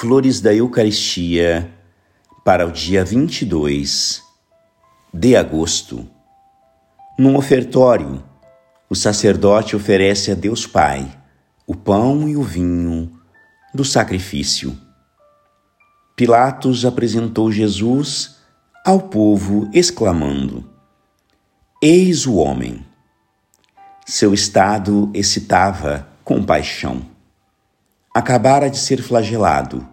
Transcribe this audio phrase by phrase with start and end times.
[0.00, 1.74] Flores da Eucaristia
[2.44, 4.22] para o dia 22
[5.12, 6.08] de agosto.
[7.18, 8.22] Num ofertório,
[8.88, 11.20] o sacerdote oferece a Deus Pai
[11.66, 13.10] o pão e o vinho
[13.74, 14.78] do sacrifício.
[16.14, 18.36] Pilatos apresentou Jesus
[18.86, 20.64] ao povo, exclamando:
[21.82, 22.86] Eis o homem.
[24.06, 27.17] Seu estado excitava compaixão.
[28.18, 29.86] Acabara de ser flagelado.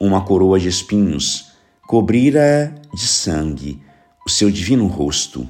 [0.00, 1.52] Uma coroa de espinhos
[1.86, 3.80] cobrira de sangue
[4.26, 5.48] o seu divino rosto.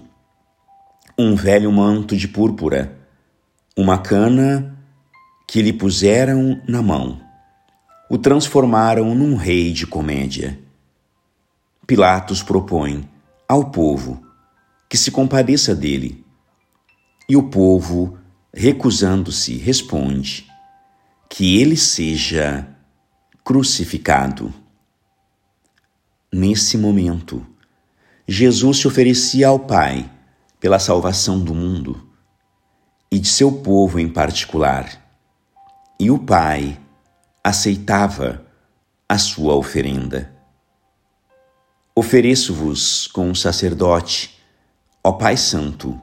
[1.19, 2.99] Um velho manto de púrpura,
[3.75, 4.77] uma cana
[5.49, 7.19] que lhe puseram na mão,
[8.11, 10.61] o transformaram num rei de comédia.
[11.87, 13.09] Pilatos propõe
[13.49, 14.23] ao povo
[14.87, 16.23] que se compadeça dele.
[17.27, 18.19] E o povo,
[18.53, 20.46] recusando-se, responde
[21.37, 22.67] que ele seja
[23.45, 24.55] crucificado.
[26.33, 27.47] Nesse momento,
[28.27, 30.10] Jesus se oferecia ao Pai
[30.59, 32.09] pela salvação do mundo
[33.13, 34.91] e de seu povo em particular,
[36.01, 36.80] e o Pai
[37.45, 38.47] aceitava
[39.07, 40.35] a sua oferenda.
[41.95, 44.38] Ofereço-vos com o sacerdote
[45.05, 46.01] Ó Pai Santo,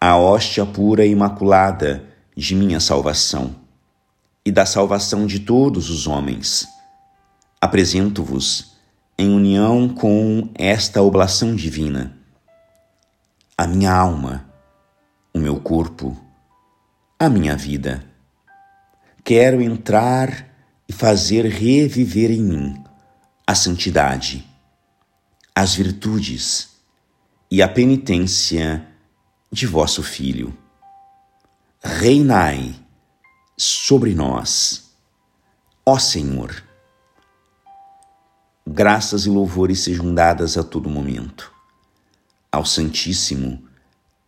[0.00, 3.66] a hóstia pura e imaculada de minha salvação
[4.48, 6.66] e da salvação de todos os homens,
[7.60, 8.78] apresento-vos
[9.18, 12.16] em união com esta oblação divina,
[13.58, 14.48] a minha alma,
[15.34, 16.16] o meu corpo,
[17.18, 18.02] a minha vida.
[19.22, 20.48] Quero entrar
[20.88, 22.84] e fazer reviver em mim
[23.46, 24.48] a santidade,
[25.54, 26.70] as virtudes,
[27.50, 28.82] e a penitência
[29.52, 30.56] de vosso Filho.
[31.82, 32.87] Reinai
[33.58, 34.92] sobre nós,
[35.84, 36.62] ó Senhor.
[38.64, 41.52] Graças e louvores sejam dadas a todo momento
[42.52, 43.64] ao Santíssimo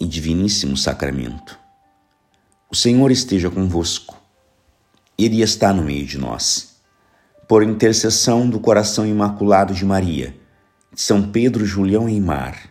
[0.00, 1.56] e Diviníssimo Sacramento.
[2.69, 4.21] O Senhor esteja convosco,
[5.16, 6.81] Ele está no meio de nós.
[7.47, 10.37] Por intercessão do coração imaculado de Maria,
[10.93, 12.71] de São Pedro, Julião e Mar,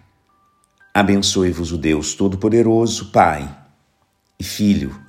[0.93, 3.57] Abençoe-vos o Deus Todo-Poderoso, Pai
[4.37, 5.08] e Filho